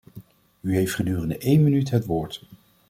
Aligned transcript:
U 0.61 0.75
heeft 0.75 0.95
gedurende 0.95 1.45
een 1.47 1.63
minuut 1.63 1.89
het 1.89 2.05
woord. 2.05 2.43